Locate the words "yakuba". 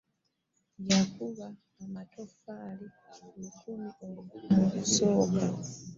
0.89-1.45